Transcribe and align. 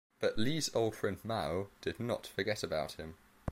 But 0.19 0.35
Li's 0.35 0.75
old 0.75 0.95
friend 0.95 1.19
Mao 1.23 1.67
did 1.81 1.99
not 1.99 2.25
forget 2.25 2.63
about 2.63 2.93
him. 2.93 3.17